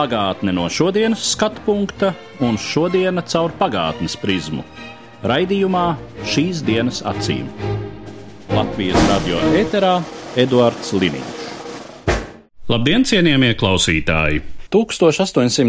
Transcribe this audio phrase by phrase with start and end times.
[0.00, 4.62] Pagātne no šodienas skatu punkta un šodienas caur pagātnes prizmu.
[5.28, 5.82] Raidījumā
[6.24, 7.44] šīs dienas acīm.
[8.48, 10.00] Latvijas radio eterā
[10.40, 11.44] Eduards Liniņš.
[12.72, 14.40] Labdien, cienījamie klausītāji!
[14.72, 15.68] 1877.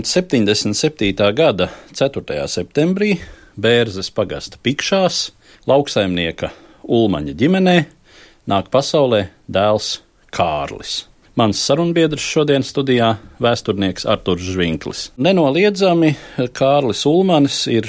[1.36, 2.48] gada 4.
[2.56, 3.20] septembrī
[3.60, 5.36] Bērzes pagasta pikšās
[5.68, 6.56] lauksaimnieka
[6.88, 7.84] Ulmaņa ģimenē
[8.48, 10.00] nāk pasaulē dēls
[10.32, 11.11] Kārlis.
[11.40, 13.14] Mans sarunbiedrs šodien studijā-
[13.46, 15.12] vēsturnieks Arturs Zvinklis.
[15.16, 16.16] Nenoliedzami
[16.52, 17.88] Kārlis Ulmanis ir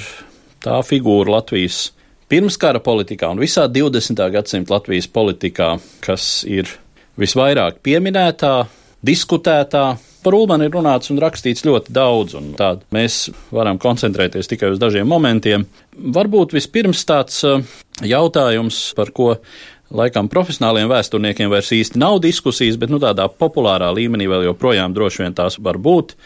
[0.62, 1.90] tā figūra Latvijas
[2.30, 4.30] pirmskara politikā un visā 20.
[4.30, 6.70] gadsimta Latvijas politikā, kas ir
[7.18, 8.66] visvairāk pieminētā,
[9.04, 9.98] diskutētā.
[10.22, 14.78] Par Ulmanu ir runāts un rakstīts ļoti daudz, un tādā mēs varam koncentrēties tikai uz
[14.78, 15.66] dažiem momentiem.
[15.98, 17.58] Varbūt vispirms tāds uh,
[18.06, 19.32] jautājums, par ko
[19.92, 25.24] laikam profesionāliem vēsturniekiem vairs īsti nav diskusijas, bet nu, tādā populārā līmenī vēl joprojām droši
[25.24, 26.16] vien tās var būt.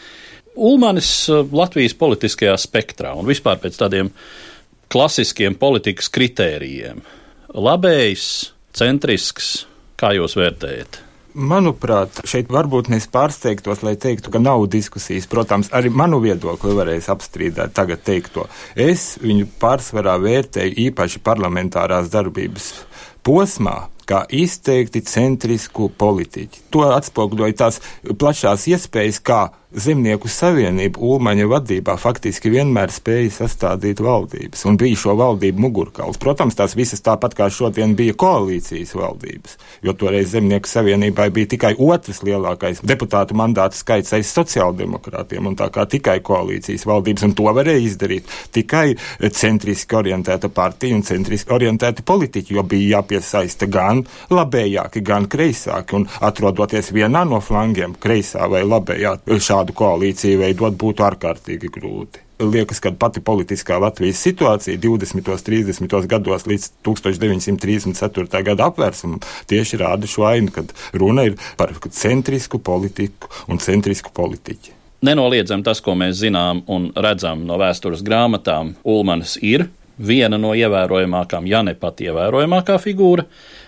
[0.57, 4.11] Ulmanis uh, Latvijas politiskajā spektrā un vispār pēc tādiem
[4.91, 7.03] klasiskiem politikas kritērijiem-
[7.67, 9.67] labējs, centrisks,
[9.99, 11.03] kā jūs vērtējat?
[11.37, 15.27] Manuprāt, šeit varbūt mēs pārsteigtos, lai teiktu, ka nav diskusijas.
[15.29, 18.47] Protams, arī manu viedokli varēs apstrīdēt tagad teikto.
[18.73, 22.71] Es viņu pārsvarā vērtēju īpaši parlamentārās darbības
[23.27, 26.63] posmā kā izteikti centrisku politiķi.
[26.71, 34.61] To atspoguļoja tās plašās iespējas, kā Zemnieku savienība Ulmaņa vadībā faktiski vienmēr spēja sastādīt valdības
[34.69, 36.15] un bija šo valdību mugurkauls.
[36.23, 41.73] Protams, tās visas tāpat kā šodien bija koalīcijas valdības, jo toreiz Zemnieku savienībai bija tikai
[41.83, 47.51] otrs lielākais deputātu mandātu skaits aiz sociāldemokrātiem un tā kā tikai koalīcijas valdības, un to
[47.59, 48.95] varēja izdarīt tikai
[49.35, 56.07] centriski orientēta partija un centriski orientēti politiķi, jo bija jāpiesaista gan labējāki, gan kreisāki, un
[56.23, 59.17] atrodoties vienā no flangiem, kreisā vai labējā,
[59.57, 62.23] šādu koalīciju veidot būtu ārkārtīgi grūti.
[62.37, 65.25] Liekas, ka pati politiskā Latvijas situācija 20.
[65.33, 66.07] un 30.
[66.07, 68.43] gados līdz 1934.
[68.45, 74.75] gada apvērsumam tieši rāda šo ainu, kad runa ir par centrisku politiku un centrisku politiķi.
[75.07, 78.75] Nenoliedzam tas, ko mēs zinām un redzam no vēstures grāmatām.
[78.85, 79.67] Ulmans ir
[79.97, 83.25] viena no ievērojamākām, ja ne pat ievērojamākā figūra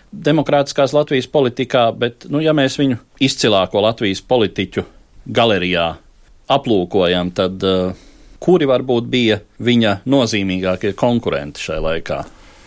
[0.09, 4.85] demokrātiskās Latvijas politikā, bet, nu, ja mēs viņu izcilāko Latvijas politiķu
[5.29, 5.87] galerijā
[6.49, 7.93] aplūkojam, tad uh,
[8.41, 12.19] kuri varbūt bija viņa nozīmīgākie konkurenti šajā laikā?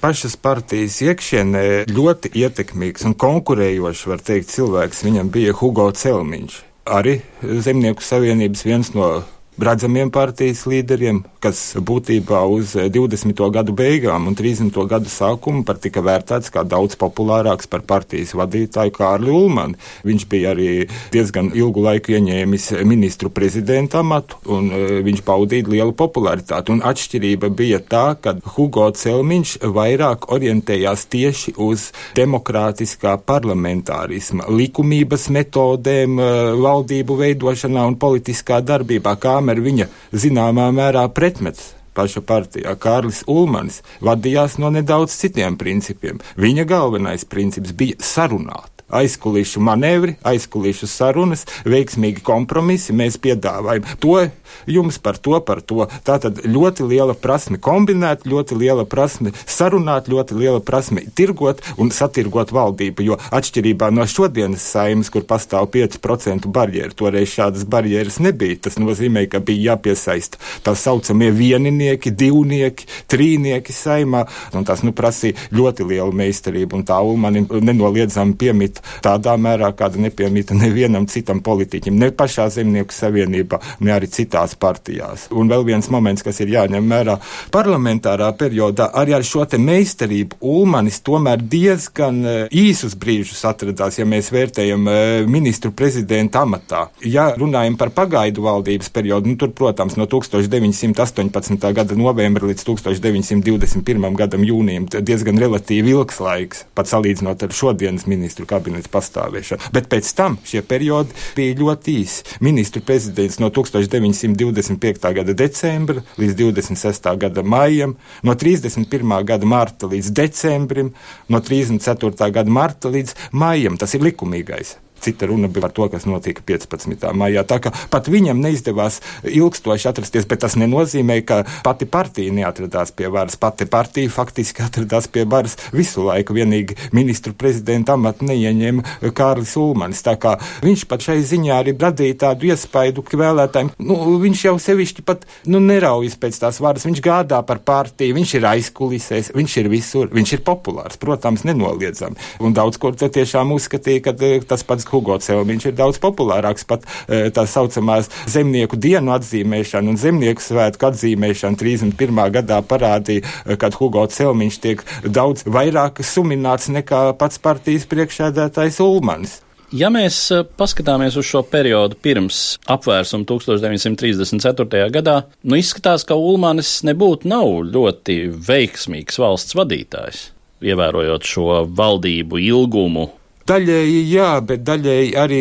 [0.03, 6.56] pašas partijas iekšienē ļoti ietekmīgs un konkurējošs, var teikt, cilvēks viņam bija Hugo Celmiņš.
[6.91, 9.12] Arī Zemnieku savienības viens no
[9.60, 13.36] redzamiem partijas līderiem, kas būtībā uz 20.
[13.52, 14.72] gadu beigām un 30.
[14.88, 19.76] gadu sākumu par tika vērtēts kā daudz populārāks par partijas vadītāju Kārli Ulmani.
[20.08, 25.92] Viņš bija arī diezgan ilgu laiku ieņēmis ministru prezidenta amatu, un e, viņš baudīja lielu
[25.98, 26.72] popularitāti.
[26.72, 36.16] Un atšķirība bija tā, ka Hugo Celmiņš vairāk orientējās tieši uz demokrātiskā parlamentārisma, likumības metodēm,
[36.16, 36.32] e,
[36.62, 43.82] valdību veidošanā un politiskā darbībā, kā tomēr viņa zināmā mērā pretmets paša partijā, Kārlis Ulmanis,
[44.00, 46.20] vadījās no nedaudz citiem principiem.
[46.40, 52.94] Viņa galvenais princips bija sarunāt aizkulisku manevri, aizkulisku sarunas, veiksmīgi kompromisi.
[52.97, 54.19] Mēs piedāvājam to
[54.66, 55.86] jums par to, par to.
[56.06, 61.92] Tā tad ļoti liela prasme kombinēt, ļoti liela prasme sarunāt, ļoti liela prasme tirgot un
[61.94, 63.06] satirgot valdību.
[63.06, 68.60] Jo atšķirībā no šodienas saimas, kur pastāv 5% barjeru, toreiz šādas barjeras nebija.
[68.69, 74.26] Tas nozīmē, ka bija jāpiesaista tā saucamie vieninieki, divnieki, trīnieki saimā.
[74.56, 80.00] Un tas nu, prasīja ļoti lielu meistarību, un tā Ulmanim nenoliedzami piemīt tādā mērā, kāda
[80.02, 85.29] nepiemīta nevienam citam politiķim, ne pašā zemnieku savienībā, ne arī citās partijās.
[85.31, 87.19] Un vēl viens moments, kas ir jāņem vērā
[87.55, 94.06] parlamentārā periodā, arī ar šo te meistarību Ulmanis tomēr diezgan e, īsus brīžus atradās, ja
[94.08, 94.96] mēs vērtējam e,
[95.31, 96.87] ministru prezidenta amatā.
[97.05, 101.69] Ja runājam par pagaidu valdības periodu, nu tur, protams, no 1918.
[101.79, 104.08] gada novembra līdz 1921.
[104.19, 109.70] gadam jūnijam diezgan relatīvi ilgs laiks, pat salīdzinot ar šodienas ministru kabinetu kabinets pastāvēšanu.
[109.72, 112.38] Bet pēc tam šie periodi bija ļoti īsi.
[112.40, 115.12] Ministru prezidents no 1925.
[115.19, 117.10] gada decembra līdz 26.
[117.19, 119.24] gada maijam, no 31.
[119.24, 120.92] gada marta līdz decembrim,
[121.28, 122.30] no 34.
[122.32, 123.76] gada marta līdz maijam.
[123.76, 124.81] Tas ir likumīgais.
[125.02, 127.08] Cita runa bija par to, kas notika 15.
[127.19, 127.43] maijā.
[127.49, 133.10] Tā kā pat viņam neizdevās ilgstoši atrasties, bet tas nenozīmē, ka pati partija neatradās pie
[133.12, 133.37] varas.
[133.40, 136.37] Pati partija faktiski atradās pie varas visu laiku.
[136.37, 140.04] Vienīgi ministru prezidenta amatu neieņēma Kārlis Ulmanis.
[140.06, 144.55] Tā kā viņš pat šai ziņā arī radīja tādu iespaidu, ka vēlētājiem, nu, viņš jau
[144.62, 146.87] sevišķi pat, nu, neraujas pēc tās varas.
[146.87, 152.19] Viņš gādā par partiju, viņš ir aizkulisēs, viņš ir visur, viņš ir populārs, protams, nenoliedzami.
[152.43, 156.67] Un daudz kur tiešām uzskatīja, ka eh, tas pats Hugo Celmiņš ir daudz populārāks.
[156.69, 162.25] Pat e, tā saucamās zemnieku dienu atzīmēšana un zemnieku svētku atzīmēšana 31.
[162.39, 169.41] gadā parādīja, e, ka Hugo Celmiņš tiek daudz vairāk sumināts nekā pats partijas priekšsēdētājs Ulmans.
[169.73, 174.83] Ja mēs e, paskatāmies uz šo periodu pirms apvērsuma 1934.
[174.93, 175.15] gadā,
[175.49, 178.19] nu izskatās, ka Ulmanis nebūtu nav ļoti
[178.50, 180.27] veiksmīgs valsts vadītājs,
[180.69, 183.09] ievērojot šo valdību ilgumu
[183.43, 185.39] Daļēji jā, bet daļēji arī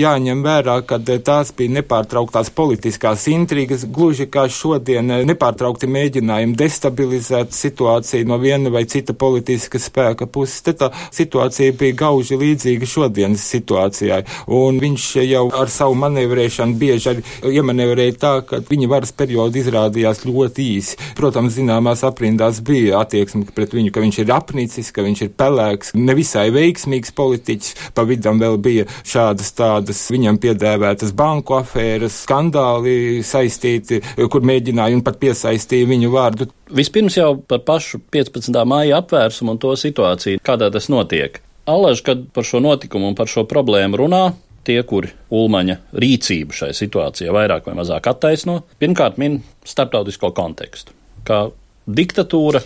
[0.00, 8.30] jāņem vērā, ka tās bija nepārtrauktās politiskās intrigas, gluži kā šodien nepārtraukti mēģinājumi destabilizēt situāciju
[8.30, 10.62] no viena vai cita politiska spēka puses.
[10.64, 17.12] Te tā situācija bija gauži līdzīga šodienas situācijai, un viņš jau ar savu manevrēšanu bieži
[17.12, 20.98] arī iemanevrēja tā, ka viņa varas perioda izrādījās ļoti īsi.
[21.20, 25.92] Protams, zināmās aprindās bija attieksme pret viņu, ka viņš ir apnicis, ka viņš ir pelēks,
[26.00, 27.92] nevisai veiksmīgs politiķis politiķis.
[27.94, 35.02] Pa vidam vēl bija šādas tādas viņam piedēvētas banku afēras, skandāli saistīti, kur mēģināja un
[35.02, 36.48] pat piesaistīja viņu vārdu.
[36.72, 38.64] Vispirms jau par pašu 15.
[38.64, 41.40] māja apvērsumu un to situāciju, kādā tas notiek.
[41.66, 44.32] Alaž, kad par šo notikumu un par šo problēmu runā,
[44.66, 50.94] tie, kuri Ulmaņa rīcību šai situācijai vairāk vai mazāk attaisno, pirmkārt min starptautisko kontekstu.
[51.26, 51.44] Kā
[51.86, 52.62] diktatūra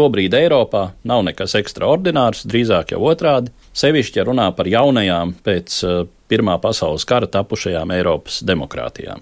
[0.00, 5.98] Tobrīd Eiropā nav nekas ekstraordinārs, drīzāk jau otrādi, sevišķi ja runā par jaunajām pēc uh,
[6.30, 9.20] Pirmā pasaules kara tapušajām Eiropas demokrātijām.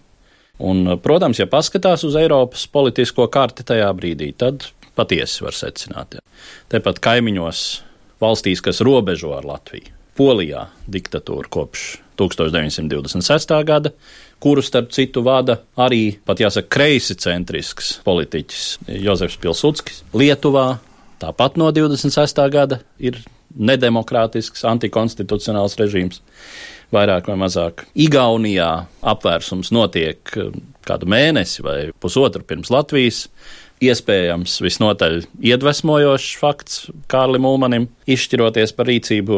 [0.63, 6.19] Un, uh, protams, ja paskatās uz Eiropas politisko karti tajā brīdī, tad patiesi var secināt.
[6.19, 6.27] Ja.
[6.71, 7.65] Tepat kaimiņos
[8.23, 13.55] valstīs, kas robežo ar Latviju, Polijā diktatūra kopš 1926.
[13.69, 13.93] gada,
[14.43, 18.69] kuru starp citu vada arī, pat jāsaka, kreisi centrisks politiķis
[19.07, 20.03] Jozefs Pilsudskis.
[20.15, 20.69] Lietuvā
[21.23, 22.45] tāpat no 26.
[22.55, 23.21] gada ir
[23.59, 26.21] nedemokrātisks, antikonstitucionāls režīms.
[26.95, 27.85] Vairāk vai mazāk.
[28.01, 28.69] Igaunijā
[29.13, 30.53] apvērsums notiek eh,
[30.89, 33.27] kādu mēnesi vai pusotru pirms Latvijas.
[33.85, 35.21] Iespējams, visnotaļ
[35.53, 36.81] iedvesmojošs fakts
[37.11, 39.37] Kārlim Ulmanim, izšķiroties par rīcību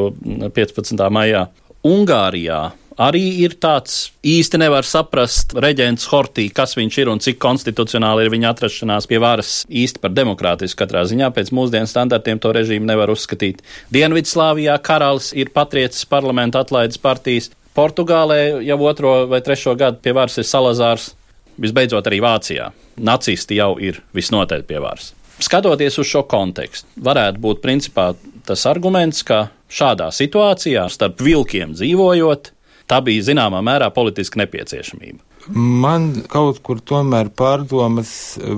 [0.57, 1.03] 15.
[1.13, 1.43] maijā.
[1.87, 2.61] Ungārijā
[3.01, 8.33] arī ir tāds īsti nevar saprast reģents Hortī, kas viņš ir un cik konstitucionāli ir
[8.35, 11.31] viņa atrašanās pie varas īsti par demokrātisku katrā ziņā.
[11.33, 13.63] Pēc mūsdienu standartiem to režīmu nevar uzskatīt.
[13.97, 17.49] Dienvidslāvijā karalis ir patriecis parlamenta atlaides partijas.
[17.77, 21.15] Portugālē jau otro vai trešo gadu pie varas ir Salazārs.
[21.61, 22.69] Visbeidzot, arī Vācijā
[23.01, 25.15] nacisti jau ir visnotaļ pie varas.
[25.41, 28.11] Skatoties uz šo kontekstu, varētu būt principā
[28.45, 32.53] tas arguments, ka šādā situācijā starp vilkiem dzīvojot,
[32.91, 35.23] tā bija zināmā mērā politiska nepieciešamība.
[35.51, 38.11] Man kaut kur tomēr pārdomas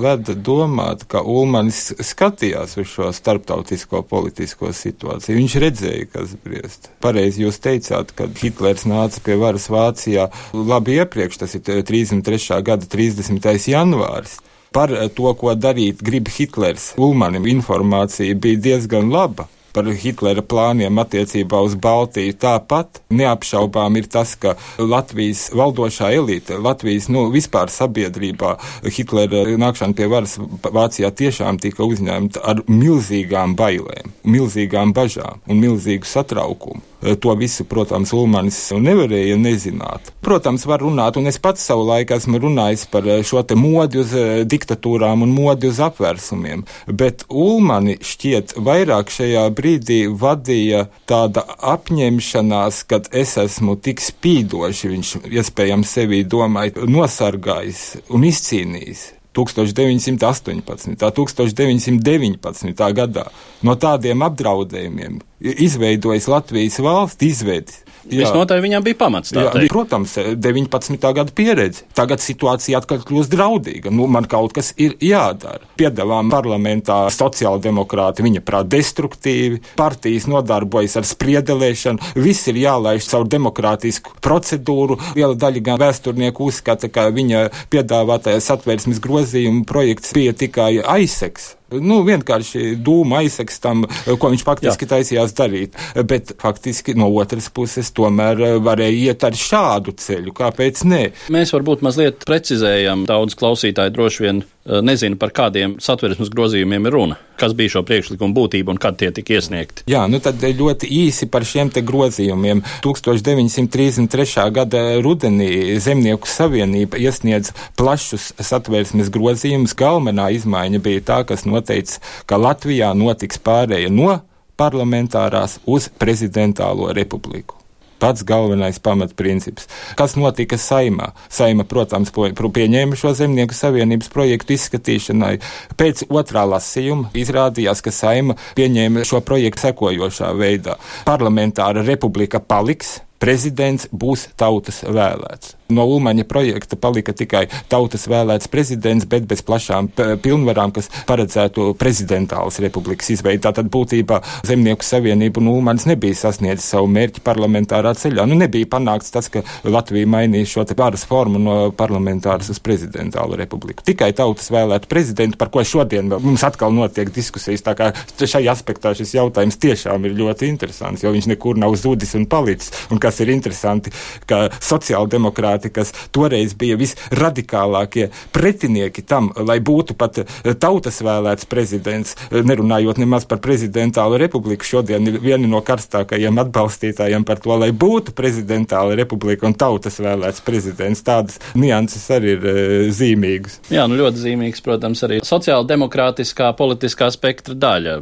[0.02, 5.36] veda domāt, ka Ulmanis skatījās uz šo starptautisko politisko situāciju.
[5.38, 6.90] Viņš redzēja, kas briest.
[7.04, 10.26] Pareizi jūs teicāt, ka Hitlers nāca pie varas Vācijā
[10.58, 12.58] labi iepriekš, tas ir 33.
[12.66, 13.48] gada 30.
[13.70, 14.40] janvāris.
[14.74, 21.62] Par to, ko darīt grib Hitlers, Ulmanim informācija bija diezgan laba par Hitlera plāniem attiecībā
[21.66, 22.36] uz Baltiju.
[22.42, 28.54] Tāpat neapšaubām ir tas, ka Latvijas valdošā elite, Latvijas nu, vispār sabiedrībā
[28.86, 36.08] Hitlera nākšana pie varas Vācijā tiešām tika uzņemta ar milzīgām bailēm, milzīgām bažām un milzīgu
[36.08, 36.91] satraukumu.
[37.02, 40.12] To visu, protams, Ulmanis nevarēja nezināt.
[40.22, 44.12] Protams, var runāt, un es pats savu laiku esmu runājis par šo te modi uz
[44.14, 51.42] eh, diktatūrām un modi uz apvērsumiem, bet Ulmani šķiet vairāk šajā brīdī vadīja tāda
[51.74, 57.82] apņemšanās, ka es esmu tik spīdoši, viņš iespējams sevī domāja, nosargājis
[58.14, 60.96] un izcīnījis 1918.
[60.96, 62.92] 1919.
[62.96, 63.26] gadā
[63.62, 67.80] no tādiem apdraudējumiem izveidojas Latvijas valsts izveidi.
[68.08, 69.32] Visnotaļ viņam bija pamats.
[69.34, 70.98] Jā, protams, 19.
[70.98, 71.86] gada pieredze.
[71.96, 73.92] Tagad situācija atkal kļūst draudīga.
[73.94, 75.62] Nu, man kaut kas ir jādara.
[75.78, 84.18] Piedāvām parlamentā sociāldemokrāti, viņa prāt, destruktīvi, partijas nodarbojas ar spriedelēšanu, viss ir jālaiž caur demokrātisku
[84.24, 84.98] procedūru.
[85.16, 92.00] Liela daļa gan vēsturnieku uzskata, ka viņa piedāvātais satversmes grozījuma projekts bija tikai aizseks nu,
[92.06, 94.90] vienkārši dūma aizseks tam, ko viņš faktiski Jā.
[94.96, 95.78] taisījās darīt.
[96.08, 100.34] Bet faktiski no otras puses tomēr eh, varēja iet ar šādu ceļu.
[100.36, 101.04] Kāpēc ne?
[101.32, 103.06] Mēs varbūt mazliet precizējam.
[103.08, 107.80] Daudz klausītāji droši vien Eh, nezinu, par kādiem satversmes grozījumiem ir runa, kas bija šo
[107.86, 109.82] priekšlikumu būtība un kad tie tika iesniegti.
[109.90, 112.60] Jā, nu tad ļoti īsi par šiem te grozījumiem.
[112.86, 114.44] 1933.
[114.54, 119.74] gada rudenī Zemnieku savienība iesniedz plašus satversmes grozījumus.
[119.74, 121.98] Galvenā izmaiņa bija tā, kas noteica,
[122.30, 124.20] ka Latvijā notiks pārēja no
[124.62, 127.61] parlamentārās uz prezidentālo republiku
[128.02, 129.68] pats galvenais pamatprincips.
[129.98, 131.12] Kas notika saimā?
[131.32, 135.36] Saima, protams, pieņēma šo zemnieku savienības projektu izskatīšanai.
[135.78, 140.76] Pēc otrā lasījuma izrādījās, ka saima pieņēma šo projektu sekojošā veidā.
[141.08, 149.06] Parlamentāra republika paliks, prezidents būs tautas vēlēts no Ulmaņa projekta palika tikai tautas vēlēts prezidents,
[149.08, 149.90] bet bez plašām
[150.22, 153.42] pilnvarām, kas paredzētu prezidentālas republikas izveidi.
[153.46, 158.26] Tātad būtībā Zemnieku savienība un Ulmanis nebija sasniedzis savu mērķi parlamentārā ceļā.
[158.28, 163.38] Nu, nebija panākts tas, ka Latvija mainīja šo te varas formu no parlamentāras uz prezidentālu
[163.40, 163.84] republiku.
[163.86, 167.64] Tikai tautas vēlētu prezidentu, par ko šodien mums atkal notiek diskusijas.
[167.66, 172.14] Tā kā šajā aspektā šis jautājums tiešām ir ļoti interesants, jo viņš nekur nav zudis
[172.18, 172.72] un palicis.
[172.92, 173.92] Un kas ir interesanti,
[174.28, 181.46] ka sociāldemokrāti demokrāti, kas toreiz bija visradikālākie pretinieki tam, lai būtu pat eh, tautas vēlēts
[181.46, 187.56] prezidents, eh, nerunājot nemaz par prezidentālu republiku, šodien ir vieni no karstākajiem atbalstītājiem par to,
[187.56, 191.02] lai būtu prezidentāla republika un tautas vēlēts prezidents.
[191.02, 193.60] Tādas nianses arī ir e, zīmīgas.
[193.70, 197.98] Jā, nu ļoti zīmīgs, protams, arī sociāla demokrātiskā politiskā spektra daļa.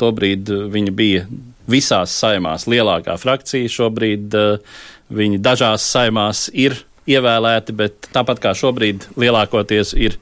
[0.00, 1.24] Tobrīd viņi bija
[1.70, 4.74] visās saimās lielākā frakcija, šobrīd uh,
[5.12, 6.76] viņi dažās saimās ir
[7.10, 10.18] ievēlēti, bet tāpat kā šobrīd lielākoties ir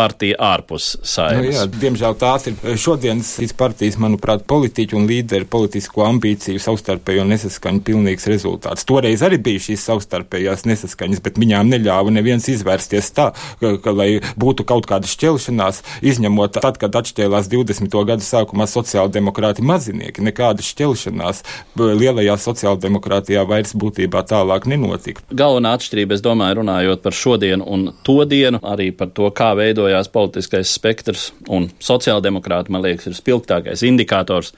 [0.00, 1.50] partija ārpus saimnes.
[1.50, 7.82] Nu, jā, diemžēl tās ir šodienas partijas, manuprāt, politiķu un līderu politisko ambīciju savstarpējo nesaskaņu
[7.84, 8.86] pilnīgs rezultāts.
[8.88, 13.30] Toreiz arī bija šīs savstarpējās nesaskaņas, bet viņām neļāva neviens izvērsties tā,
[13.60, 14.08] ka, ka lai
[14.40, 17.98] būtu kaut kāda šķelšanās, izņemot tad, kad atšķēlās 20.
[18.08, 21.44] gadu sākumā sociāldemokrāti mazinieki, nekāda šķelšanās
[21.76, 25.26] lielajā sociāldemokrātijā vairs būtībā tālāk nenotika.
[25.28, 29.89] Galvenā atšķirība, es domāju, runājot par šodienu un to dienu, arī par to, kā veidot
[29.90, 34.52] veidojās politiskais spektrs, un sociāldemokrāti, man liekas, ir spilgtākais indikators.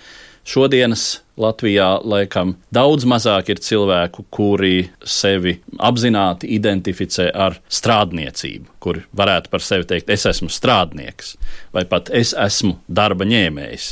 [0.44, 9.48] Šodienas Latvijā laikam daudz mazāk ir cilvēku, kuri sevi apzināti identificē ar strādniecību, kuri varētu
[9.52, 11.36] par sevi teikt, es esmu strādnieks,
[11.72, 13.86] vai pat es esmu darba ņēmējs,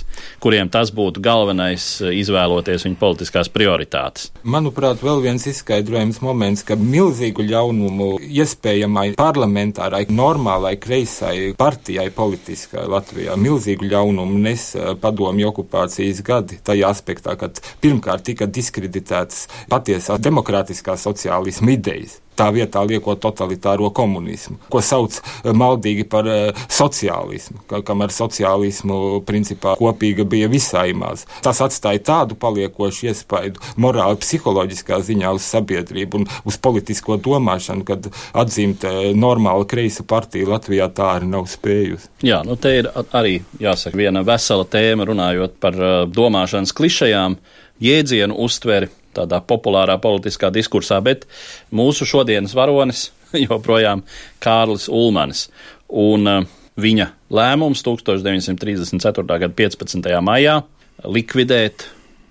[0.44, 4.28] kuriem tas būtu galvenais izvēloties viņu politiskās prioritātes.
[4.44, 13.38] Manuprāt, vēl viens izskaidrojums moments, ka milzīgu ļaunumu iespējamai parlamentārai, normālai kreisai partijai politiskai Latvijā
[13.40, 14.68] milzīgu ļaunumu nes
[15.00, 22.48] padomju okupācijas gadi tajā aspektā tā, kad pirmkārt tika diskreditētas patiesās demokrātiskās sociālisma idejas tā
[22.54, 29.76] vietā lieko totalitāro komunismu, ko sauc eh, maldīgi par uh, sociālismu, ka, kamēr sociālismu principā
[29.80, 31.26] kopīga bija visai maz.
[31.44, 38.10] Tas atstāja tādu paliekošu iespaidu morāli, psiholoģiskā ziņā uz sabiedrību un uz politisko domāšanu, kad
[38.44, 42.10] atzīmt uh, normāla kreisa partija Latvijā tā arī nav spējusi.
[42.26, 45.76] Jā, nu te ir arī jāsaka viena vesela tēma runājot par
[46.10, 47.36] domāšanas klišajām,
[47.80, 51.26] jēdzienu uztveri tādā populārā politiskā diskursā, bet
[51.74, 53.08] mūsu šodienas varonis
[53.46, 54.04] joprojām
[54.42, 55.48] Kārlis Ulmanis.
[55.90, 56.44] Un uh,
[56.80, 59.26] viņa lēmums 1934.
[59.26, 60.12] gada 15.
[60.24, 60.60] maijā
[61.04, 61.88] likvidēt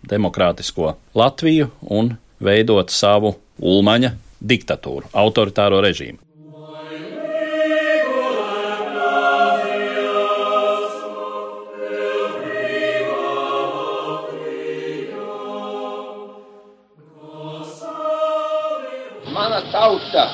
[0.09, 6.28] demokrātisko Latviju un veidot savu Ulmaņa diktatūru, autoritāro režīmu.
[19.71, 20.29] Tauta,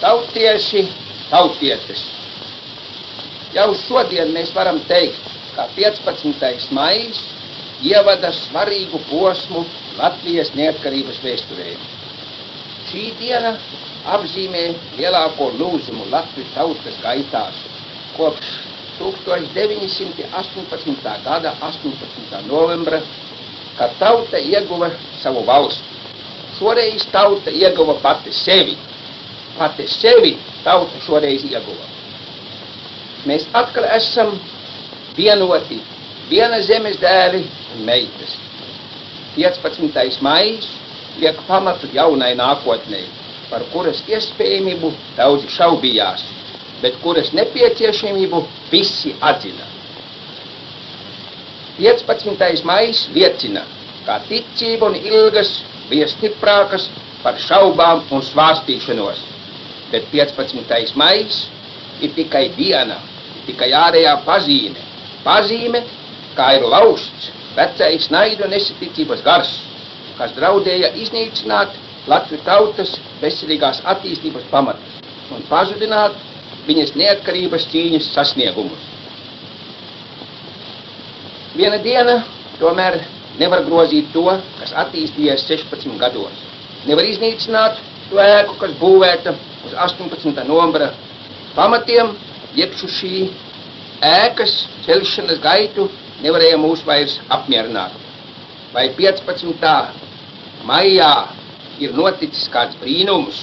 [0.00, 0.88] tautieši,
[1.30, 2.04] tautietes.
[3.54, 6.72] Jau šodien mēs varam teikt, ka 15.
[6.74, 7.20] maijs
[7.84, 9.64] ievada svarīgu posmu
[9.98, 11.76] Latvijas neatkarības vēsturē.
[12.90, 13.54] Šī diena
[14.16, 14.64] apzīmē
[14.98, 17.56] lielāko lūzumu Latvijas tautas gaitās
[18.16, 18.46] kopš
[18.98, 21.24] 1918.
[21.24, 22.46] gada 18.
[22.46, 23.00] novembra,
[23.78, 24.90] kad tauta ieguva
[25.22, 25.93] savu valsti.
[26.58, 28.76] Šoreiz tauta ieguva pati sevi.
[29.58, 31.90] Pati sevi tauta šoreiz ieguva.
[33.24, 34.34] Mēs atkal esam
[35.16, 35.80] vienoti,
[36.28, 37.44] viena zemes dēli
[37.74, 38.36] un meitas.
[39.36, 40.22] 15.
[40.22, 40.68] maijs
[41.18, 43.02] liek pamatu jaunai nākotnē,
[43.50, 46.24] par kuras iespējamību daudzi šaubījās,
[46.82, 49.66] bet kuras nepieciešamību visi atzina.
[51.78, 52.64] 15.
[52.64, 53.64] maijs liecina,
[54.06, 55.56] ka ticība un ilgas
[55.90, 56.88] bija stiprākas
[57.22, 59.20] par šaubām un svārstīšanos,
[59.92, 60.94] bet 15.
[61.00, 61.44] maijs
[62.02, 62.98] ir tikai diena,
[63.46, 64.80] tikai ārējā pazīme,
[65.24, 65.84] pazīme,
[66.36, 69.54] kā ir lausts vecais naidu nesaticības gars,
[70.18, 72.90] kas draudēja iznīcināt Latvijas tautas
[73.22, 74.98] veselīgās attīstības pamatus
[75.32, 76.18] un pazudināt
[76.66, 78.90] viņas neatkarības cīņas sasniegumus.
[81.54, 82.18] Viena diena
[82.58, 82.98] tomēr
[83.38, 84.26] nevar grozīt to,
[84.58, 86.44] kas attīstījies 16 gados.
[86.86, 89.34] Nevar iznīcināt to ēku, kas būvēta
[89.66, 90.44] uz 18.
[90.48, 90.92] novembra
[91.56, 92.14] pamatiem,
[92.54, 93.28] jeb šī
[94.04, 95.88] ēkas celšanas gaitu
[96.22, 97.94] nevarēja mūs vairs apmierināt.
[98.74, 99.70] Vai 15.
[100.66, 101.12] maijā
[101.82, 103.40] ir noticis kāds brīnums,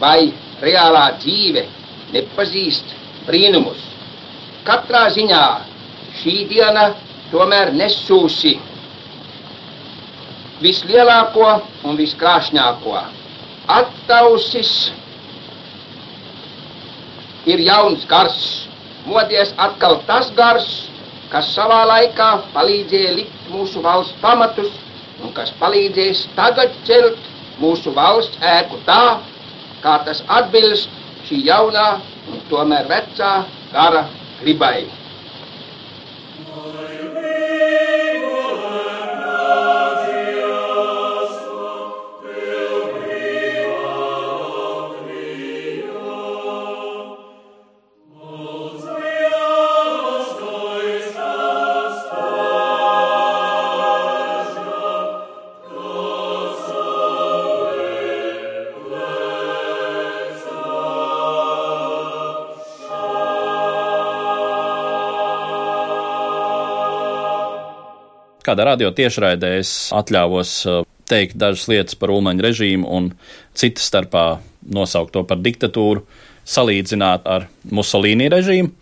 [0.00, 1.66] vai reālā dzīve
[2.14, 2.94] nepazīst
[3.26, 3.82] brīnumus.
[4.66, 5.44] Katrā ziņā
[6.20, 6.90] šī diena
[7.30, 8.58] tomēr nesūsi
[10.62, 11.46] vislielāko
[11.88, 12.96] un viskrāšņāko.
[13.70, 14.72] Attausis
[17.48, 18.38] ir jauns gars,
[19.06, 20.68] modies atkal tas gars,
[21.32, 24.70] kas savā laikā palīdzēja likt mūsu valsts pamatus
[25.24, 27.28] un kas palīdzēs tagad celt
[27.60, 29.20] mūsu valsts ēku tā,
[29.84, 30.90] kā tas atbilst
[31.28, 31.90] šī jaunā
[32.30, 33.34] un tomēr vecā
[33.72, 34.06] gara
[34.40, 34.88] gribai.
[68.50, 73.04] Kādā radio tiešraidē es atļāvos uh, teikt dažas lietas par Ulmaņa režīmu un
[73.54, 74.24] citas starpā
[74.74, 76.02] nosaukt to par diktatūru,
[76.50, 78.72] salīdzināt ar Musolīni režīmu.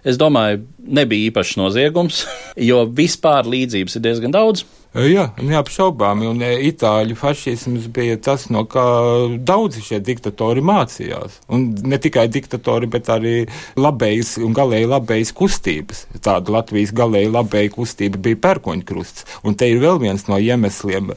[0.00, 2.22] Es domāju, nebija īpašs noziegums,
[2.70, 4.64] jo vispār līdzības ir diezgan daudz.
[4.98, 6.26] Jā, neapšaubāmi.
[6.26, 8.82] Un itāļu fašisms bija tas, no kā
[9.46, 11.36] daudzi šie diktatori mācījās.
[11.54, 13.34] Un ne tikai diktatori, bet arī
[13.78, 16.02] labējas un galēji labējas kustības.
[16.24, 19.26] Tāda Latvijas galēji labēja kustība bija pērkoņkrusts.
[19.46, 21.12] Un te ir vēl viens no iemesliem,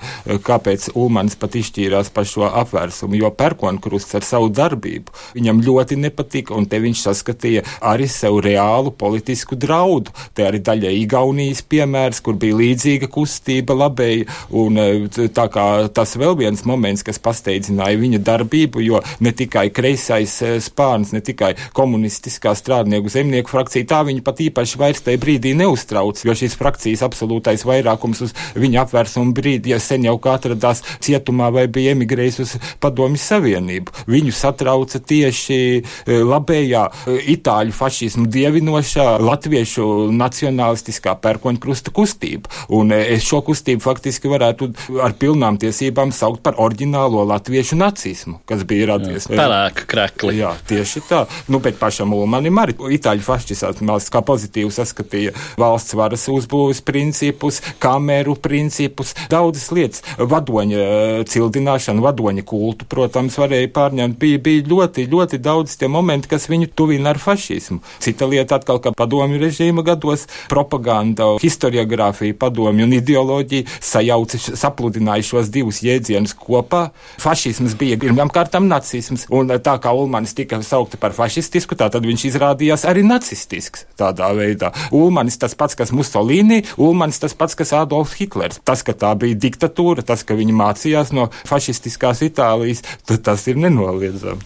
[0.45, 6.53] kāpēc Ulmans pat izšķīrās par šo apvērsumu, jo pērkoņkrusts ar savu darbību viņam ļoti nepatika,
[6.57, 10.13] un te viņš saskatīja arī sev reālu politisku draudu.
[10.37, 15.87] Te arī daļai Igaunijas piemērs, kur bija līdzīga kustība kustība labēja, un e, tā kā
[15.93, 21.21] tas vēl viens moments, kas pasteidzināja viņa darbību, jo ne tikai kreisais e, spārns, ne
[21.21, 26.57] tikai komunistiskā strādnieku zemnieku frakcija, tā viņa pat īpaši vairs tajā brīdī neuztrauc, jo šīs
[26.57, 31.95] frakcijas absolūtais vairākums uz viņa apvērsumu brīdi, ja sen jau kā atradās cietumā vai bija
[31.95, 34.05] emigrējis uz Padomju Savienību.
[34.11, 36.87] Viņu satrauca tieši e, labējā
[37.35, 42.51] itāļu fašismu dievinošā latviešu nacionālistiskā pērkoņkrusta kustība.
[42.71, 44.71] Un es šo kustību faktiski varētu
[45.03, 49.27] ar pilnām tiesībām saukt par oriģinālo latviešu nacismu, kas bija radies.
[49.31, 50.37] Pelēka krekli.
[50.39, 51.25] Jā, tieši tā.
[51.51, 58.35] Nu, bet pašam Ulmanim arī itāļu fašisms kā pozitīvi saskatīja valsts varas uzbūves principus, kameru
[58.39, 60.05] principus, daudzas lietas.
[60.17, 64.19] Vadoņa eh, cildināšana, vadoņa kultu, protams, varēja pārņemt.
[64.21, 67.81] Bija, bija ļoti, ļoti daudz tie momenti, kas viņu tuvina ar fašismu.
[68.03, 75.25] Cita lieta atkal, ka padomju režīma gados propaganda, historiografija, padomju un ideoloģija ideoloģija sajauca, sapludināja
[75.25, 76.91] šos divus jēdzienus kopā.
[77.21, 82.25] Fašisms bija pirmkārt nacisms, un tā kā Ulmanis tika saukta par fašistisku, tā tad viņš
[82.29, 84.71] izrādījās arī nacistisks tādā veidā.
[84.91, 88.61] Ulmanis tas pats, kas Musolīni, Ulmanis tas pats, kas Adolfs Hitlers.
[88.63, 94.41] Tas, ka tā bija diktatūra, tas, ka viņi mācījās no fašistiskās Itālijas, tas ir nenoliedzami.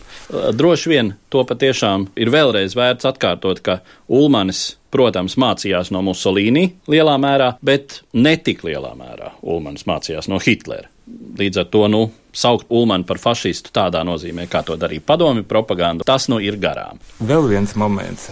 [0.56, 7.16] Droši vien to patiešām ir vēlreiz vērts atkārtot, ka Ulmanis protams, mācījās no Musolīni lielā
[7.22, 10.88] mērā, bet ne tik lielā mērā Ulmans mācījās no Hitlera.
[11.40, 16.06] Līdz ar to nu, saukt Ulmanu par fašistu tādā nozīmē, kā to darīja padomju propaganda,
[16.08, 17.00] tas nu ir garām.
[17.24, 18.30] Vēl viens moments,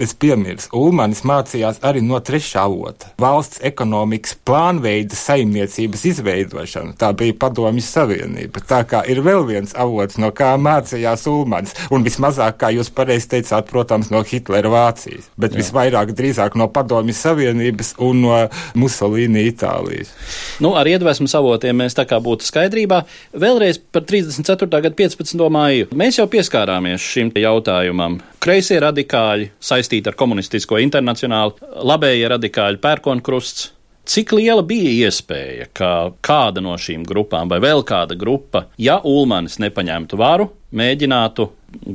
[0.00, 6.96] es piemirstu, Ulmanis mācījās arī no trešā avota- valsts ekonomikas plānveida saimniecības izveidošana.
[6.96, 8.62] Tā bija padomju savienība.
[8.66, 13.28] Tā kā ir vēl viens avots, no kā mācījās Ulmanis, un vismazāk, kā jūs pareizi
[13.28, 15.62] teicāt, protams, no Hitlera Vācijas, bet Jā.
[15.62, 20.12] visvairāk drīzāk no padomju savienības un no Musolīni Itālijas.
[20.60, 23.02] Nu, ar iedvesmas avotiem mēs tā kā būtu skaidrībā.
[23.40, 24.68] Vēlreiz par 34.
[24.68, 25.42] gada 15.
[25.54, 25.86] māju.
[25.96, 28.18] Mēs jau pieskārāmies šim jautājumam.
[28.42, 31.54] Kreisie radikāļi saistīti ar komunistisko internacionālu,
[31.88, 33.70] labējie radikāļi pērkonkrusts.
[34.10, 39.56] Cik liela bija iespēja, ka kāda no šīm grupām vai vēl kāda grupa, ja Ulmanis
[39.62, 41.46] nepaņemtu varu, mēģinātu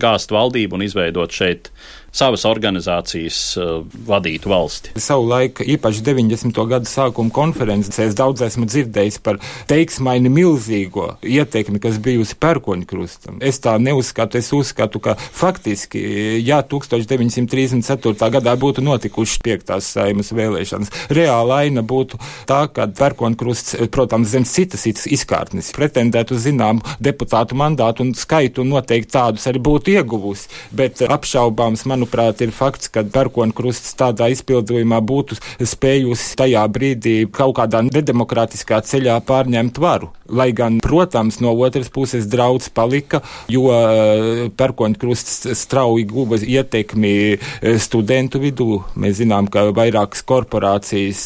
[0.01, 1.69] gāzt valdību un izveidot šeit
[2.15, 4.93] savas organizācijas uh, vadītu valsti.
[5.01, 6.61] Savu laiku, īpaši 90.
[6.69, 13.39] gadu sākuma konferencēs, daudz esmu dzirdējis par teiksmaini milzīgo ietekmi, kas bijusi pērkoņu krustam.
[13.43, 16.01] Es tā neuzskatu, es uzskatu, ka faktiski,
[16.45, 18.31] ja 1934.
[18.37, 24.47] gadā būtu notikušas piektās saimas vēlēšanas, reāla aina būtu tā, ka pērkoņu krusts, protams, zem
[24.47, 30.47] citas izkārtnes pretendētu uz zināmu deputātu mandātu un skaitu un noteikti tādus arī būtu ieguvusi,
[30.75, 37.57] bet apšaubāms, manuprāt, manuprāt, ir fakts, ka Berkonkrusts tādā izpildījumā būtu spējusi tajā brīdī kaut
[37.57, 40.11] kādā nedemokrātiskā ceļā pārņemt varu.
[40.25, 47.75] Lai gan, protams, no otras puses draudz palika, jo eh, Berkonkrusts strauji guva ietekmi eh,
[47.77, 48.79] studentu vidū.
[48.97, 51.21] Mēs zinām, ka vairākas korporācijas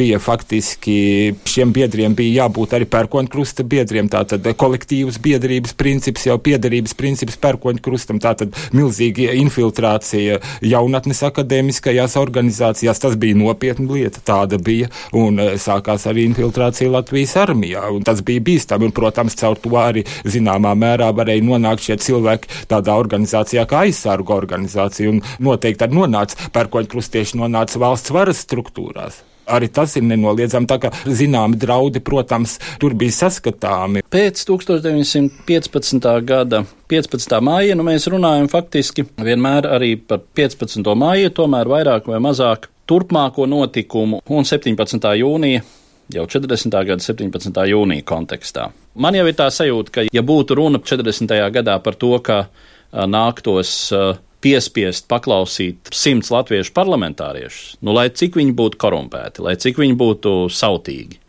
[0.00, 4.10] bija faktiski šiem biedriem bija jābūt arī Berkonkrusta biedriem.
[4.10, 12.98] Tātad kolektīvas biedrības princips jau piederības princips Berkonkrustam, tātad milzīga infiltrācija jaunatnes akadēmiskajās organizācijās.
[13.06, 14.90] Tas bija nopietna lieta, tāda bija.
[15.14, 17.86] Un sākās arī infiltrācija Latvijas armijā.
[18.02, 18.88] Tas bija bīstami.
[18.88, 24.36] Un, protams, caur to arī zināmā mērā varēja nonākt šie cilvēki tādā organizācijā kā aizsargu
[24.36, 25.14] organizācija.
[25.14, 30.68] Un noteikti arī nonāca pērkoņkrustieši nonāca valsts varas struktūrās arī tas ir nenoliedzami.
[30.70, 34.04] Tā kā zināmi draudi, protams, tur bija saskatāmi.
[34.12, 36.10] Pēc 1915.
[36.26, 37.36] gada 15.
[37.44, 40.86] māja nu mēs runājam faktiski vienmēr arī par 15.
[40.98, 45.12] māju, tomēr vairāk vai mazāk turpmāko notikumu un 17.
[45.20, 45.66] jūnija
[46.14, 46.74] jau 40.
[46.88, 47.60] gada 17.
[47.70, 48.70] jūnija kontekstā.
[49.00, 51.36] Man jau ir tā sajūta, ka, ja būtu runa 40.
[51.54, 52.44] gadā par to, ka
[52.90, 53.92] nāktos
[54.40, 60.36] piespiest paklausīt simts latviešu parlamentāriešus, nu, lai cik viņi būtu korumpēti, lai cik viņi būtu
[60.52, 61.20] sautīgi.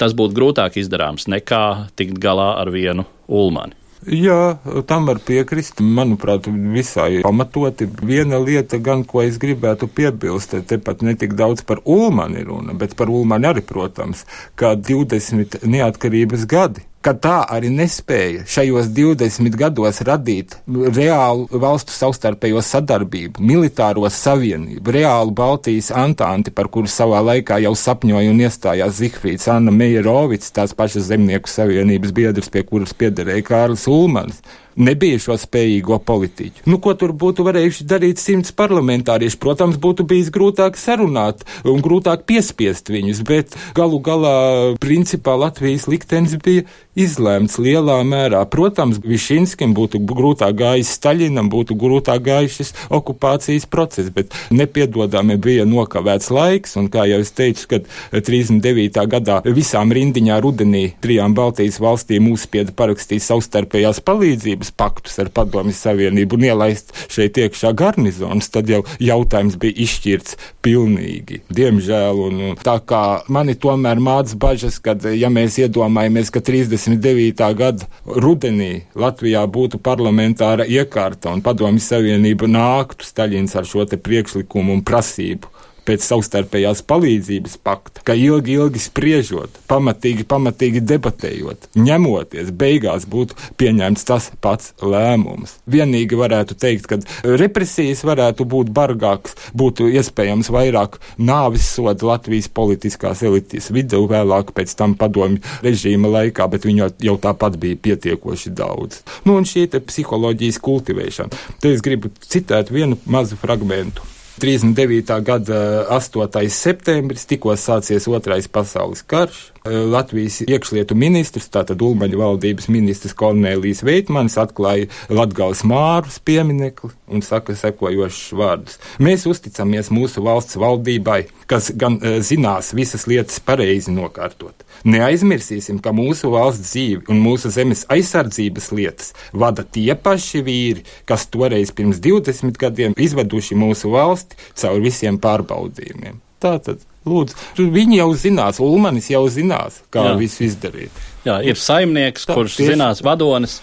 [0.00, 3.79] Tas būtu grūtāk izdarāms nekā tikt galā ar vienu ulmani.
[4.08, 4.56] Jā,
[4.88, 5.82] tam var piekrist.
[5.84, 7.88] Manuprāt, visai pamatoti.
[8.00, 12.96] Viena lieta, gan, ko es gribētu piebilst, te pat netik daudz par Ulmani runa, bet
[12.96, 14.24] par Ulmani arī, protams,
[14.56, 22.60] kā 20 neatkarības gadi ka tā arī nespēja šajos 20 gados radīt reālu valstu savstarpējo
[22.64, 29.48] sadarbību, militāro savienību, reālu Baltijas antanti, par kuru savā laikā jau sapņoja un iestājās Zihfrīds,
[29.52, 34.42] Anna Meierovics, tās pašas zemnieku savienības biedrs, pie kuras piederēja Kārlis Ulmans
[34.80, 36.64] nebija šo spējīgo politiķu.
[36.70, 39.38] Nu, ko tur būtu varējuši darīt simts parlamentārieši?
[39.40, 44.36] Protams, būtu bijis grūtāk sarunāt un grūtāk piespiest viņus, bet galu galā
[44.82, 46.66] principā Latvijas liktenis bija
[46.98, 48.42] izlēmts lielā mērā.
[48.50, 55.66] Protams, Višinskim būtu grūtāk gājis Staļinam, būtu grūtāk gājis šis okupācijas process, bet nepiedodami bija
[55.68, 59.04] nokavēts laiks, un kā jau es teicu, kad 39.
[59.10, 65.72] gadā visām rindiņā rudenī trijām Baltijas valstīm uzspieda parakstīt savstarpējās palīdzības sadarbības paktus ar Padomju
[65.74, 71.42] Savienību un ielaist šeit iekšā garnizonus, tad jau jautājums bija izšķirts pilnīgi.
[71.50, 77.54] Diemžēl, un tā kā mani tomēr māca bažas, kad, ja mēs iedomājamies, ka 39.
[77.54, 84.74] gada rudenī Latvijā būtu parlamentāra iekārta un Padomju Savienība nāktu Staļins ar šo te priekšlikumu
[84.74, 85.59] un prasību
[85.90, 94.06] pēc savstarpējās palīdzības pakta, ka ilgi, ilgi spriežot, pamatīgi, pamatīgi debatējot, ņemoties, beigās būtu pieņemts
[94.06, 95.56] tas pats lēmums.
[95.70, 103.24] Vienīgi varētu teikt, ka represijas varētu būt bargākas, būtu iespējams vairāk nāvis soda Latvijas politiskās
[103.26, 109.02] elites vidū, vēlāk pēc tam padomju režīma laikā, bet viņu jau tāpat bija pietiekoši daudz.
[109.26, 111.42] Nu, un šī psiholoģijas kultivēšana.
[111.60, 114.06] Te es gribu citēt vienu mazu fragmentu.
[114.40, 115.20] 39.
[115.22, 115.60] gada
[115.92, 116.48] 8.
[116.48, 119.49] septembris, tikko sācies otrais pasaules karš.
[119.68, 127.52] Latvijas iekšlietu ministrs, tātad Ulmaņa valdības ministrs Kornēlijs Veitmanis atklāja Latgales Mārus pieminekli un saka
[127.58, 128.78] sekojošus vārdus.
[129.04, 134.64] Mēs uzticamies mūsu valsts valdībai, kas gan e, zinās visas lietas pareizi nokārtot.
[134.88, 141.28] Neaizmirsīsim, ka mūsu valsts dzīve un mūsu zemes aizsardzības lietas vada tie paši vīri, kas
[141.28, 146.22] toreiz pirms 20 gadiem izveduši mūsu valsti caur visiem pārbaudījumiem.
[146.40, 150.16] Tātad Lūdzu, viņi jau zinās, Ulmanis jau zinās, kā Jā.
[150.20, 150.98] visu izdarīt.
[151.24, 152.74] Jā, ir saimnieks, tā, kurš tieši...
[152.74, 153.56] zinās vadonis,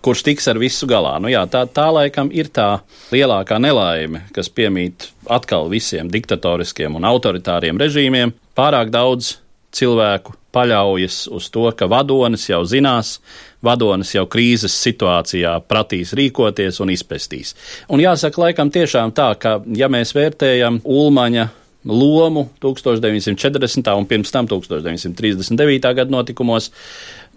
[0.00, 1.18] kurš tiks ar visu galā.
[1.20, 2.80] Nu, jā, tā, tā laikam ir tā
[3.12, 8.32] lielākā nelaime, kas piemīt atkal visiem diktatoriskiem un autoritāriem režīmiem.
[8.56, 9.36] Pārāk daudz
[9.76, 13.18] cilvēku paļaujas uz to, ka vadonis jau zinās,
[13.62, 17.54] vadonis jau krīzes situācijā pratīs rīkoties un izpestīs.
[17.92, 21.48] Un jāsaka, laikam tiešām tā, ka ja mēs vērtējam Ulmaņa
[21.84, 23.94] lomu 1940.
[23.96, 25.94] un pirms tam 1939.
[25.94, 26.70] gada notikumos.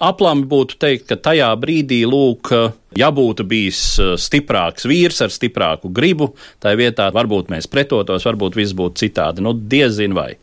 [0.04, 2.50] Aplami būtu teikt, ka tajā brīdī, lūk,
[2.98, 8.58] ja būtu bijis uh, stiprāks vīrs ar stiprāku gribu, tā vietā varbūt mēs pretotos, varbūt
[8.58, 9.46] viss būtu citādi.
[9.46, 10.34] Nu, diezin vai.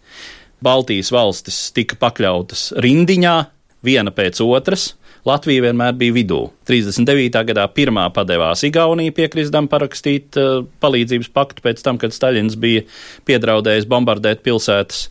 [0.62, 3.36] Baltijas valstis tika pakļautas rindiņā,
[3.84, 4.92] viena pēc otras,
[5.28, 6.40] Latvija vienmēr bija vidū.
[6.68, 7.42] 39.
[7.50, 12.86] gadā pirmā padevās Igaunija piekristam parakstīt uh, palīdzības paktu pēc tam, kad Staļins bija
[13.28, 15.08] piedraudējis bombardēt pilsētas.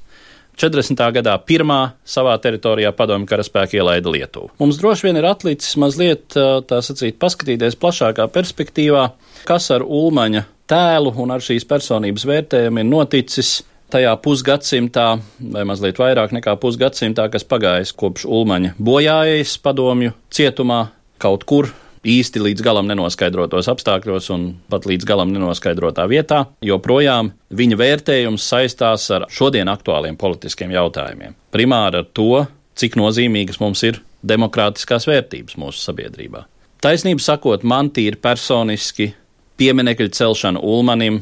[0.60, 1.00] 40.
[1.15, 4.50] gadā pirmā savā teritorijā padomju karaspēka ielaida Lietuvu.
[4.60, 9.06] Mums droši vien ir atlicis mazliet, uh, tā sacīt, paskatīties plašākā perspektīvā,
[9.48, 13.60] kas ar Ulmaņa tēlu un ar šīs personības vērtējumu ir noticis
[13.93, 15.08] tajā pusgadsimtā,
[15.54, 20.88] vai mazliet vairāk nekā pusgadsimtā, kas pagājis kopš Ulmaņa bojājas padomju cietumā
[21.21, 21.71] kaut kur.
[21.99, 29.10] Īsti līdz galam nenoskaidrotos apstākļos un pat līdz galam nenoskaidrotā vietā, joprojām viņa vērtējums saistās
[29.12, 31.36] ar šodien aktuāliem politiskiem jautājumiem.
[31.52, 32.45] Primāri ar to,
[32.80, 36.45] cik nozīmīgas mums ir demokrātiskās vērtības mūsu sabiedrībā.
[36.80, 39.12] Taisnību sakot, man tīri personiski
[39.60, 41.19] pieminekļu celšana Ulmanim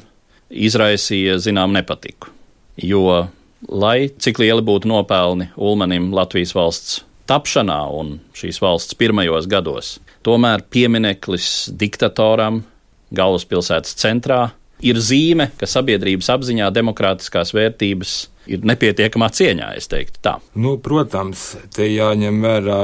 [0.53, 2.36] izraisīja zinām nepatiku
[2.77, 3.27] jo,
[3.67, 10.63] lai cik lieli būtu nopelni Ulmanim Latvijas valsts tapšanā un šīs valsts pirmajos gados, tomēr
[10.71, 12.61] piemineklis diktatoram
[13.15, 14.47] galvaspilsētas centrā
[14.83, 20.35] ir zīme, ka sabiedrības apziņā demokrātiskās vērtības ir nepietiekamā cieņā, es teiktu tā.
[20.57, 21.43] Nu, protams,
[21.75, 22.79] te jāņem vērā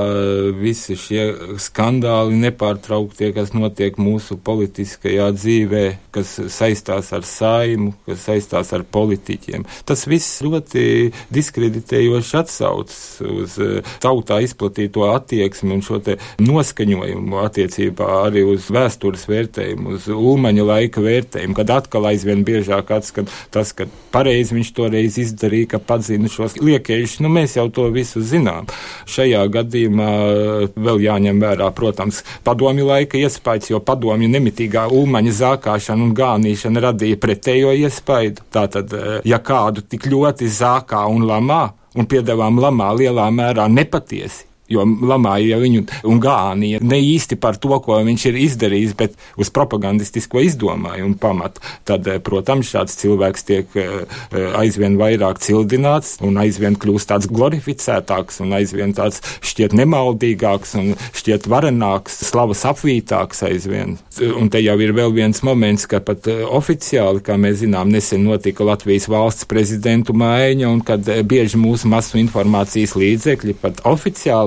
[0.59, 1.25] visi šie
[1.61, 9.65] skandāli nepārtrauktie, kas notiek mūsu politiskajā dzīvē, kas saistās ar saimu, kas saistās ar politiķiem.
[9.87, 10.85] Tas viss ļoti
[11.33, 19.25] diskreditējoši atsaucas uz eh, tautā izplatīto attieksmi un šo te noskaņojumu attiecībā arī uz vēstures
[19.29, 25.17] vērtējumu, uz ulmaņa laika vērtējumu, kad atkal aizvien biežāk atskat tas, ka pareizi viņš toreiz
[25.21, 27.21] izdarīja arī, ka padzina šos liekējušus.
[27.23, 28.67] Nu, mēs jau to visu zinām.
[29.09, 36.07] Šajā gadījumā eh, vēl jāņem vērā, protams, padomju laika iespējas, jo padomju nemitīgā ulmaņa zākāšana
[36.07, 38.37] un gānīšana radīja pretējo iespēju.
[38.53, 41.63] Tātad, eh, ja kādu tik ļoti zākā un lamā,
[41.93, 47.73] un piedāvām lamā lielā mērā nepatiesi, jo lamāja viņu un gānīja ne īsti par to,
[47.83, 51.63] ko viņš ir izdarījis, bet uz propagandistisko izdomājumu pamatu.
[51.87, 57.29] Tad, eh, protams, šāds cilvēks tiek eh, eh, aizvien vairāk cildināts un aizvien kļūst tāds
[57.31, 63.97] glorificētāks un aizvien tāds šķiet nemaldīgāks un šķiet varenāks, slavas apvītāks aizvien.
[64.23, 68.65] Un te jau ir vēl viens moments, ka pat oficiāli, kā mēs zinām, nesen notika
[68.67, 73.81] Latvijas valsts prezidentu maiņa un kad bieži mūsu masu informācijas līdzekļi pat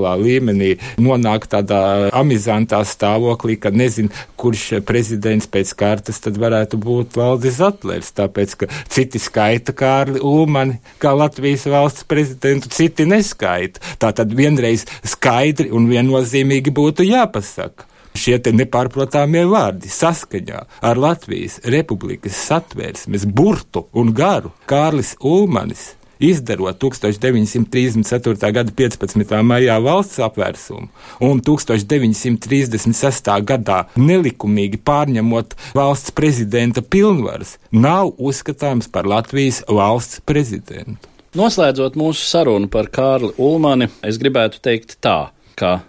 [0.07, 7.17] oficiālā līmenī nonāk tādā amizantā stāvoklī, ka nezinu, kurš prezidents pēc kārtas tad varētu būt
[7.17, 13.81] Valdis Zatlers, tāpēc, ka citi skaita Kārli Ulmani kā Latvijas valsts prezidentu, citi neskaita.
[13.99, 22.39] Tā tad vienreiz skaidri un viennozīmīgi būtu jāpasaka šie nepārprotamie vārdi saskaņā ar Latvijas Republikas
[22.49, 28.53] satvērsmes burtu un garu Kārlis Ulmanis izdarot 1934.
[28.53, 29.35] gada 15.
[29.47, 30.89] maijā valsts apvērsumu
[31.27, 33.33] un 1936.
[33.51, 41.13] gadā nelikumīgi pārņemot valsts prezidenta pilnvaras, nav uzskatāms par Latvijas valsts prezidentu.
[41.37, 45.83] Noslēdzot mūsu sarunu par Kārli Ulmani, es gribētu teikt tā, ka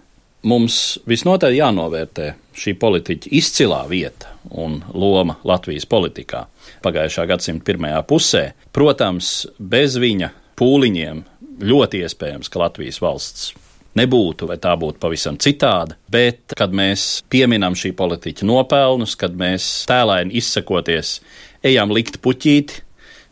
[0.46, 6.44] mums visnotaļ jānovērtē šī politiķa izcilā vieta un loma Latvijas politikā
[6.84, 8.44] pagājušā gadsimta pirmajā pusē.
[8.74, 11.24] Protams, bez viņa pūliņiem
[11.68, 13.52] ļoti iespējams, ka Latvijas valsts
[13.98, 15.96] nebūtu, vai tā būtu pavisam citāda.
[16.10, 21.18] Bet, kad mēs pieminam šī politiķa nopelnus, kad mēs tēlēni izsakoties,
[21.66, 22.84] ejam likt puķīti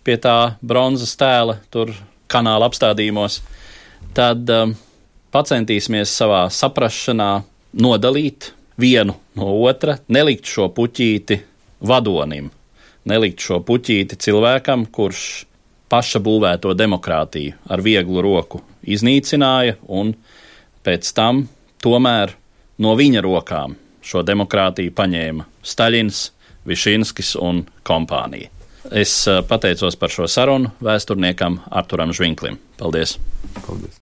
[0.07, 1.92] pie tā bronzas tēla, tur
[2.31, 3.40] kanāla apstādījumos,
[4.14, 4.75] tad um,
[5.46, 7.31] centīsimies savā saprašanā
[7.77, 11.40] nodalīt vienu no otra, nelikt šo puķīti
[11.87, 12.51] vadonim,
[13.09, 15.46] nelikt šo puķīti cilvēkam, kurš
[15.92, 20.14] paša būvēto demokrātiju ar vieglu roku iznīcināja un
[20.87, 21.46] pēc tam
[21.83, 22.35] tomēr
[22.83, 26.31] no viņa rokām šo demokrātiju paņēma Staļins,
[26.66, 28.51] Višinskis un kompānija.
[28.90, 32.59] Es uh, pateicos par šo sarunu vēsturniekam Arturam Žvinklim.
[32.79, 33.18] Paldies!
[33.66, 34.06] Paldies!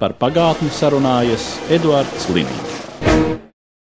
[0.00, 2.69] Par pagātni sarunājas Eduards Līniju.